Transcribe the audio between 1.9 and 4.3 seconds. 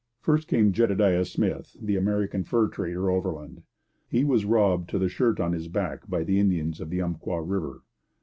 American fur trader, overland. He